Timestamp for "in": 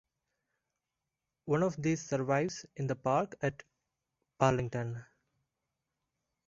2.75-2.87